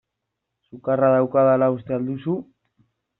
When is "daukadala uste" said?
1.15-1.99